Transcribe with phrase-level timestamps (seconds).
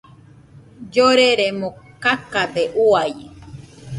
[0.93, 1.69] Lloreremo
[2.03, 3.13] kakade uai.